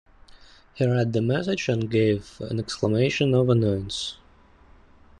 [0.73, 4.17] He read the message and gave an exclamation of annoyance.